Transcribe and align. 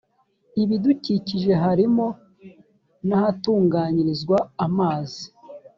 ibidukikije 0.63 1.51
harimo 1.63 2.05
n’ahatunganyirizwa 3.07 4.37
amazi 4.65 5.23